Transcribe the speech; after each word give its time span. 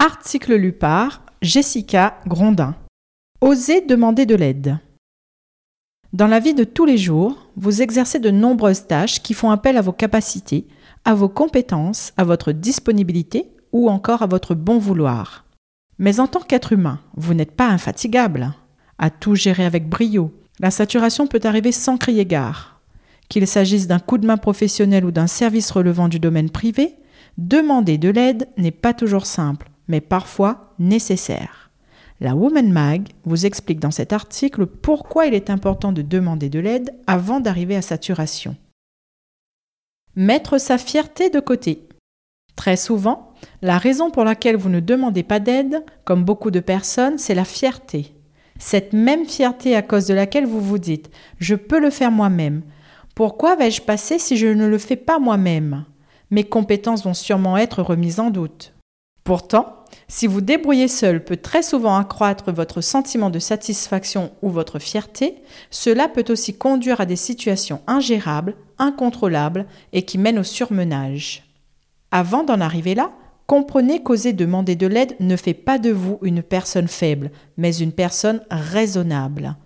Article 0.00 0.54
lu 0.54 0.72
par 0.72 1.22
Jessica 1.42 2.20
Grondin. 2.24 2.76
Osez 3.40 3.80
demander 3.80 4.26
de 4.26 4.36
l'aide. 4.36 4.78
Dans 6.12 6.28
la 6.28 6.38
vie 6.38 6.54
de 6.54 6.62
tous 6.62 6.84
les 6.84 6.96
jours, 6.96 7.48
vous 7.56 7.82
exercez 7.82 8.20
de 8.20 8.30
nombreuses 8.30 8.86
tâches 8.86 9.20
qui 9.20 9.34
font 9.34 9.50
appel 9.50 9.76
à 9.76 9.82
vos 9.82 9.92
capacités, 9.92 10.68
à 11.04 11.14
vos 11.14 11.28
compétences, 11.28 12.12
à 12.16 12.22
votre 12.22 12.52
disponibilité 12.52 13.50
ou 13.72 13.90
encore 13.90 14.22
à 14.22 14.28
votre 14.28 14.54
bon 14.54 14.78
vouloir. 14.78 15.44
Mais 15.98 16.20
en 16.20 16.28
tant 16.28 16.42
qu'être 16.42 16.72
humain, 16.72 17.00
vous 17.16 17.34
n'êtes 17.34 17.56
pas 17.56 17.66
infatigable. 17.66 18.54
À 18.98 19.10
tout 19.10 19.34
gérer 19.34 19.64
avec 19.64 19.88
brio, 19.88 20.32
la 20.60 20.70
saturation 20.70 21.26
peut 21.26 21.40
arriver 21.42 21.72
sans 21.72 21.98
crier 21.98 22.24
gare. 22.24 22.80
Qu'il 23.28 23.48
s'agisse 23.48 23.88
d'un 23.88 23.98
coup 23.98 24.18
de 24.18 24.28
main 24.28 24.36
professionnel 24.36 25.04
ou 25.04 25.10
d'un 25.10 25.26
service 25.26 25.72
relevant 25.72 26.06
du 26.06 26.20
domaine 26.20 26.50
privé, 26.50 26.94
demander 27.36 27.98
de 27.98 28.10
l'aide 28.10 28.48
n'est 28.56 28.70
pas 28.70 28.94
toujours 28.94 29.26
simple, 29.26 29.68
mais 29.88 30.00
parfois 30.00 30.74
nécessaire. 30.78 31.70
La 32.20 32.34
Woman 32.34 32.70
Mag 32.70 33.08
vous 33.24 33.46
explique 33.46 33.80
dans 33.80 33.90
cet 33.90 34.12
article 34.12 34.66
pourquoi 34.66 35.26
il 35.26 35.34
est 35.34 35.50
important 35.50 35.92
de 35.92 36.02
demander 36.02 36.48
de 36.48 36.58
l'aide 36.58 36.94
avant 37.06 37.40
d'arriver 37.40 37.76
à 37.76 37.82
saturation. 37.82 38.56
Mettre 40.16 40.58
sa 40.58 40.78
fierté 40.78 41.30
de 41.30 41.38
côté. 41.38 41.88
Très 42.56 42.76
souvent, 42.76 43.34
la 43.62 43.78
raison 43.78 44.10
pour 44.10 44.24
laquelle 44.24 44.56
vous 44.56 44.68
ne 44.68 44.80
demandez 44.80 45.22
pas 45.22 45.38
d'aide, 45.38 45.84
comme 46.04 46.24
beaucoup 46.24 46.50
de 46.50 46.58
personnes, 46.58 47.18
c'est 47.18 47.36
la 47.36 47.44
fierté. 47.44 48.14
Cette 48.58 48.92
même 48.92 49.26
fierté 49.26 49.76
à 49.76 49.82
cause 49.82 50.06
de 50.06 50.14
laquelle 50.14 50.46
vous 50.46 50.60
vous 50.60 50.78
dites⁇ 50.78 51.08
Je 51.38 51.54
peux 51.54 51.78
le 51.78 51.90
faire 51.90 52.10
moi-même⁇ 52.10 52.58
Pourquoi 53.14 53.54
vais-je 53.54 53.82
passer 53.82 54.18
si 54.18 54.36
je 54.36 54.48
ne 54.48 54.66
le 54.66 54.78
fais 54.78 54.96
pas 54.96 55.20
moi-même? 55.20 55.84
Mes 56.32 56.42
compétences 56.42 57.04
vont 57.04 57.14
sûrement 57.14 57.56
être 57.56 57.80
remises 57.82 58.18
en 58.18 58.30
doute. 58.30 58.74
Pourtant, 59.22 59.77
si 60.08 60.26
vous 60.26 60.40
débrouillez 60.40 60.88
seul 60.88 61.24
peut 61.24 61.36
très 61.36 61.62
souvent 61.62 61.96
accroître 61.96 62.52
votre 62.52 62.80
sentiment 62.80 63.30
de 63.30 63.38
satisfaction 63.38 64.32
ou 64.42 64.50
votre 64.50 64.78
fierté, 64.78 65.36
cela 65.70 66.08
peut 66.08 66.24
aussi 66.28 66.56
conduire 66.56 67.00
à 67.00 67.06
des 67.06 67.16
situations 67.16 67.80
ingérables, 67.86 68.54
incontrôlables 68.78 69.66
et 69.92 70.02
qui 70.02 70.18
mènent 70.18 70.38
au 70.38 70.44
surmenage. 70.44 71.44
Avant 72.10 72.42
d'en 72.42 72.60
arriver 72.60 72.94
là, 72.94 73.12
comprenez 73.46 74.02
qu'oser 74.02 74.32
demander 74.32 74.76
de 74.76 74.86
l'aide 74.86 75.16
ne 75.20 75.36
fait 75.36 75.54
pas 75.54 75.78
de 75.78 75.90
vous 75.90 76.18
une 76.22 76.42
personne 76.42 76.88
faible, 76.88 77.30
mais 77.56 77.76
une 77.76 77.92
personne 77.92 78.40
raisonnable. 78.50 79.56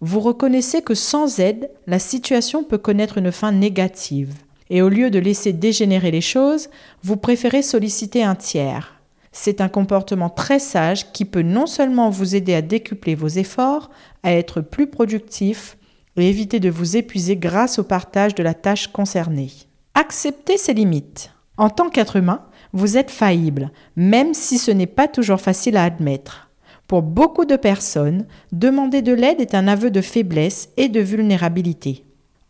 Vous 0.00 0.20
reconnaissez 0.20 0.82
que 0.82 0.94
sans 0.94 1.38
aide, 1.38 1.70
la 1.86 1.98
situation 1.98 2.64
peut 2.64 2.78
connaître 2.78 3.18
une 3.18 3.32
fin 3.32 3.52
négative. 3.52 4.34
Et 4.70 4.82
au 4.82 4.88
lieu 4.88 5.10
de 5.10 5.18
laisser 5.18 5.52
dégénérer 5.52 6.10
les 6.10 6.20
choses, 6.20 6.68
vous 7.02 7.16
préférez 7.16 7.62
solliciter 7.62 8.24
un 8.24 8.34
tiers. 8.34 8.93
C'est 9.36 9.60
un 9.60 9.68
comportement 9.68 10.30
très 10.30 10.60
sage 10.60 11.10
qui 11.10 11.24
peut 11.24 11.42
non 11.42 11.66
seulement 11.66 12.08
vous 12.08 12.36
aider 12.36 12.54
à 12.54 12.62
décupler 12.62 13.16
vos 13.16 13.26
efforts, 13.26 13.90
à 14.22 14.32
être 14.32 14.60
plus 14.60 14.86
productif 14.86 15.76
et 16.16 16.28
éviter 16.28 16.60
de 16.60 16.70
vous 16.70 16.96
épuiser 16.96 17.36
grâce 17.36 17.80
au 17.80 17.82
partage 17.82 18.36
de 18.36 18.44
la 18.44 18.54
tâche 18.54 18.86
concernée. 18.86 19.50
Acceptez 19.94 20.56
ses 20.56 20.72
limites. 20.72 21.32
En 21.56 21.68
tant 21.68 21.90
qu'être 21.90 22.14
humain, 22.14 22.42
vous 22.72 22.96
êtes 22.96 23.10
faillible, 23.10 23.72
même 23.96 24.34
si 24.34 24.56
ce 24.56 24.70
n'est 24.70 24.86
pas 24.86 25.08
toujours 25.08 25.40
facile 25.40 25.76
à 25.76 25.82
admettre. 25.82 26.48
Pour 26.86 27.02
beaucoup 27.02 27.44
de 27.44 27.56
personnes, 27.56 28.26
demander 28.52 29.02
de 29.02 29.12
l'aide 29.12 29.40
est 29.40 29.56
un 29.56 29.66
aveu 29.66 29.90
de 29.90 30.00
faiblesse 30.00 30.68
et 30.76 30.88
de 30.88 31.00
vulnérabilité. 31.00 32.04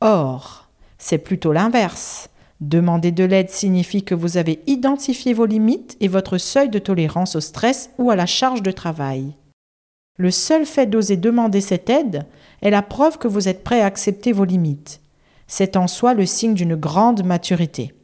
Or, 0.00 0.68
c'est 0.96 1.18
plutôt 1.18 1.52
l'inverse. 1.52 2.30
Demander 2.60 3.12
de 3.12 3.22
l'aide 3.22 3.50
signifie 3.50 4.02
que 4.02 4.16
vous 4.16 4.36
avez 4.36 4.60
identifié 4.66 5.32
vos 5.32 5.46
limites 5.46 5.96
et 6.00 6.08
votre 6.08 6.38
seuil 6.38 6.68
de 6.68 6.80
tolérance 6.80 7.36
au 7.36 7.40
stress 7.40 7.90
ou 7.98 8.10
à 8.10 8.16
la 8.16 8.26
charge 8.26 8.62
de 8.62 8.72
travail. 8.72 9.36
Le 10.16 10.32
seul 10.32 10.66
fait 10.66 10.86
d'oser 10.86 11.16
demander 11.16 11.60
cette 11.60 11.88
aide 11.88 12.26
est 12.60 12.70
la 12.70 12.82
preuve 12.82 13.18
que 13.18 13.28
vous 13.28 13.48
êtes 13.48 13.62
prêt 13.62 13.80
à 13.80 13.86
accepter 13.86 14.32
vos 14.32 14.44
limites. 14.44 15.00
C'est 15.46 15.76
en 15.76 15.86
soi 15.86 16.14
le 16.14 16.26
signe 16.26 16.54
d'une 16.54 16.74
grande 16.74 17.24
maturité. 17.24 17.94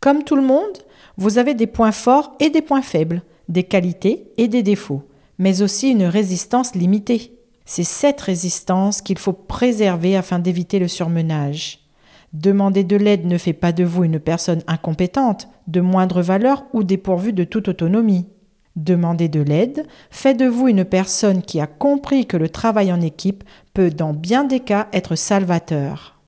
Comme 0.00 0.24
tout 0.24 0.36
le 0.36 0.42
monde, 0.42 0.78
vous 1.18 1.36
avez 1.36 1.52
des 1.52 1.66
points 1.66 1.92
forts 1.92 2.34
et 2.40 2.48
des 2.48 2.62
points 2.62 2.80
faibles, 2.80 3.22
des 3.50 3.64
qualités 3.64 4.32
et 4.38 4.48
des 4.48 4.62
défauts, 4.62 5.02
mais 5.38 5.60
aussi 5.60 5.90
une 5.90 6.04
résistance 6.04 6.74
limitée. 6.74 7.36
C'est 7.66 7.84
cette 7.84 8.22
résistance 8.22 9.02
qu'il 9.02 9.18
faut 9.18 9.34
préserver 9.34 10.16
afin 10.16 10.38
d'éviter 10.38 10.78
le 10.78 10.88
surmenage. 10.88 11.89
Demander 12.32 12.84
de 12.84 12.96
l'aide 12.96 13.26
ne 13.26 13.38
fait 13.38 13.52
pas 13.52 13.72
de 13.72 13.82
vous 13.82 14.04
une 14.04 14.20
personne 14.20 14.62
incompétente, 14.68 15.48
de 15.66 15.80
moindre 15.80 16.22
valeur 16.22 16.64
ou 16.72 16.84
dépourvue 16.84 17.32
de 17.32 17.44
toute 17.44 17.68
autonomie. 17.68 18.28
Demander 18.76 19.28
de 19.28 19.40
l'aide 19.40 19.84
fait 20.10 20.34
de 20.34 20.46
vous 20.46 20.68
une 20.68 20.84
personne 20.84 21.42
qui 21.42 21.58
a 21.60 21.66
compris 21.66 22.26
que 22.26 22.36
le 22.36 22.48
travail 22.48 22.92
en 22.92 23.00
équipe 23.00 23.42
peut 23.74 23.90
dans 23.90 24.14
bien 24.14 24.44
des 24.44 24.60
cas 24.60 24.88
être 24.92 25.16
salvateur. 25.16 26.20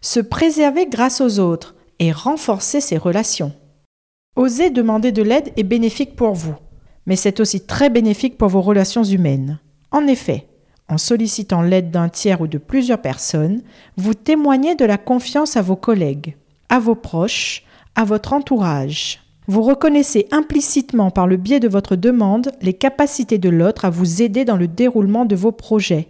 Se 0.00 0.20
préserver 0.20 0.86
grâce 0.86 1.20
aux 1.20 1.40
autres 1.40 1.74
et 1.98 2.12
renforcer 2.12 2.80
ses 2.80 2.98
relations. 2.98 3.52
Oser 4.36 4.70
demander 4.70 5.10
de 5.10 5.22
l'aide 5.22 5.52
est 5.56 5.64
bénéfique 5.64 6.14
pour 6.14 6.34
vous, 6.34 6.54
mais 7.06 7.16
c'est 7.16 7.40
aussi 7.40 7.66
très 7.66 7.90
bénéfique 7.90 8.38
pour 8.38 8.48
vos 8.48 8.62
relations 8.62 9.04
humaines. 9.04 9.58
En 9.90 10.06
effet, 10.06 10.46
en 10.88 10.98
sollicitant 10.98 11.62
l'aide 11.62 11.90
d'un 11.90 12.08
tiers 12.08 12.40
ou 12.40 12.46
de 12.46 12.58
plusieurs 12.58 13.00
personnes, 13.00 13.62
vous 13.96 14.14
témoignez 14.14 14.74
de 14.74 14.84
la 14.84 14.98
confiance 14.98 15.56
à 15.56 15.62
vos 15.62 15.76
collègues, 15.76 16.36
à 16.68 16.78
vos 16.78 16.94
proches, 16.94 17.64
à 17.94 18.04
votre 18.04 18.32
entourage. 18.32 19.20
Vous 19.46 19.62
reconnaissez 19.62 20.26
implicitement 20.30 21.10
par 21.10 21.26
le 21.26 21.36
biais 21.36 21.60
de 21.60 21.68
votre 21.68 21.96
demande 21.96 22.52
les 22.62 22.72
capacités 22.72 23.38
de 23.38 23.50
l'autre 23.50 23.84
à 23.84 23.90
vous 23.90 24.22
aider 24.22 24.44
dans 24.44 24.56
le 24.56 24.68
déroulement 24.68 25.26
de 25.26 25.36
vos 25.36 25.52
projets. 25.52 26.08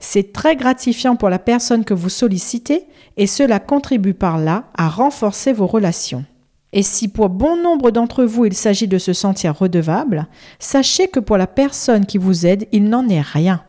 C'est 0.00 0.32
très 0.32 0.56
gratifiant 0.56 1.14
pour 1.14 1.28
la 1.28 1.38
personne 1.38 1.84
que 1.84 1.94
vous 1.94 2.08
sollicitez 2.08 2.86
et 3.16 3.28
cela 3.28 3.60
contribue 3.60 4.14
par 4.14 4.38
là 4.38 4.64
à 4.76 4.88
renforcer 4.88 5.52
vos 5.52 5.68
relations. 5.68 6.24
Et 6.72 6.82
si 6.82 7.06
pour 7.06 7.28
bon 7.28 7.62
nombre 7.62 7.90
d'entre 7.90 8.24
vous 8.24 8.46
il 8.46 8.54
s'agit 8.54 8.88
de 8.88 8.98
se 8.98 9.12
sentir 9.12 9.56
redevable, 9.56 10.26
sachez 10.58 11.06
que 11.06 11.20
pour 11.20 11.36
la 11.36 11.46
personne 11.46 12.06
qui 12.06 12.18
vous 12.18 12.46
aide, 12.46 12.66
il 12.72 12.84
n'en 12.84 13.08
est 13.08 13.20
rien. 13.20 13.62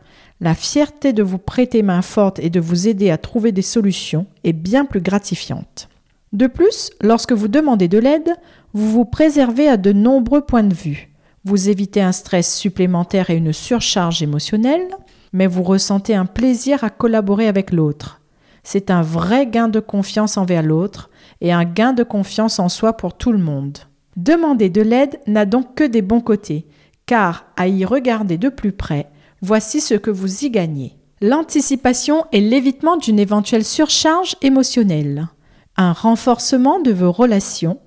La 0.44 0.54
fierté 0.54 1.14
de 1.14 1.22
vous 1.22 1.38
prêter 1.38 1.82
main 1.82 2.02
forte 2.02 2.38
et 2.38 2.50
de 2.50 2.60
vous 2.60 2.86
aider 2.86 3.10
à 3.10 3.16
trouver 3.16 3.50
des 3.50 3.62
solutions 3.62 4.26
est 4.44 4.52
bien 4.52 4.84
plus 4.84 5.00
gratifiante. 5.00 5.88
De 6.34 6.48
plus, 6.48 6.90
lorsque 7.00 7.32
vous 7.32 7.48
demandez 7.48 7.88
de 7.88 7.96
l'aide, 7.96 8.28
vous 8.74 8.90
vous 8.90 9.06
préservez 9.06 9.68
à 9.68 9.78
de 9.78 9.92
nombreux 9.92 10.42
points 10.42 10.62
de 10.62 10.74
vue. 10.74 11.08
Vous 11.46 11.70
évitez 11.70 12.02
un 12.02 12.12
stress 12.12 12.54
supplémentaire 12.54 13.30
et 13.30 13.38
une 13.38 13.54
surcharge 13.54 14.22
émotionnelle, 14.22 14.86
mais 15.32 15.46
vous 15.46 15.62
ressentez 15.62 16.14
un 16.14 16.26
plaisir 16.26 16.84
à 16.84 16.90
collaborer 16.90 17.48
avec 17.48 17.72
l'autre. 17.72 18.20
C'est 18.64 18.90
un 18.90 19.00
vrai 19.00 19.46
gain 19.46 19.68
de 19.68 19.80
confiance 19.80 20.36
envers 20.36 20.62
l'autre 20.62 21.08
et 21.40 21.54
un 21.54 21.64
gain 21.64 21.94
de 21.94 22.02
confiance 22.02 22.58
en 22.58 22.68
soi 22.68 22.98
pour 22.98 23.16
tout 23.16 23.32
le 23.32 23.38
monde. 23.38 23.78
Demander 24.18 24.68
de 24.68 24.82
l'aide 24.82 25.20
n'a 25.26 25.46
donc 25.46 25.74
que 25.74 25.84
des 25.84 26.02
bons 26.02 26.20
côtés, 26.20 26.66
car 27.06 27.46
à 27.56 27.66
y 27.66 27.86
regarder 27.86 28.36
de 28.36 28.50
plus 28.50 28.72
près, 28.72 29.08
Voici 29.46 29.82
ce 29.82 29.92
que 29.92 30.10
vous 30.10 30.46
y 30.46 30.50
gagnez. 30.50 30.96
L'anticipation 31.20 32.24
et 32.32 32.40
l'évitement 32.40 32.96
d'une 32.96 33.18
éventuelle 33.18 33.66
surcharge 33.66 34.36
émotionnelle, 34.40 35.28
un 35.76 35.92
renforcement 35.92 36.80
de 36.80 36.90
vos 36.90 37.12
relations, 37.12 37.78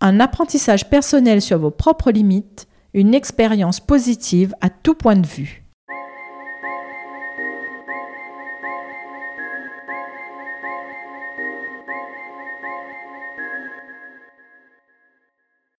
un 0.00 0.20
apprentissage 0.20 0.88
personnel 0.88 1.42
sur 1.42 1.58
vos 1.58 1.72
propres 1.72 2.12
limites, 2.12 2.68
une 2.92 3.12
expérience 3.12 3.80
positive 3.80 4.54
à 4.60 4.70
tout 4.70 4.94
point 4.94 5.16
de 5.16 5.26
vue. 5.26 5.63